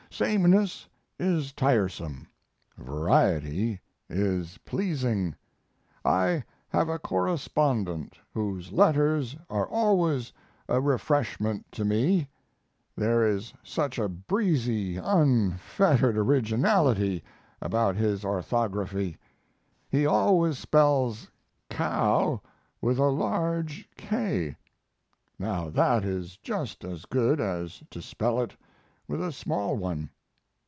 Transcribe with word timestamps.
Sameness 0.13 0.87
is 1.17 1.53
tiresome; 1.53 2.27
variety 2.77 3.79
is 4.09 4.59
pleasing. 4.65 5.35
I 6.03 6.43
have 6.69 6.89
a 6.89 6.99
correspondent 6.99 8.17
whose 8.33 8.73
letters 8.73 9.37
are 9.49 9.67
always 9.67 10.33
a 10.67 10.81
refreshment 10.81 11.71
to 11.71 11.85
me; 11.85 12.27
there 12.95 13.25
is 13.25 13.53
such 13.63 13.97
a 13.97 14.09
breezy, 14.09 14.97
unfettered 14.97 16.17
originality 16.17 17.23
about 17.61 17.95
his 17.95 18.25
orthography. 18.25 19.17
He 19.89 20.05
always 20.05 20.57
spells 20.59 21.31
"kow" 21.69 22.41
with 22.81 22.99
a 22.99 23.05
large 23.05 23.89
"K." 23.95 24.57
Now 25.39 25.69
that 25.69 26.03
is 26.03 26.35
just 26.37 26.83
as 26.83 27.05
good 27.05 27.39
as 27.39 27.81
to 27.89 28.01
spell 28.01 28.41
it 28.41 28.55
with 29.07 29.21
a 29.21 29.31
small 29.33 29.75
one. 29.75 30.09